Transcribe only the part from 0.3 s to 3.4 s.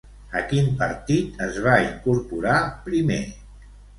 A quin partit es va incorporar primer?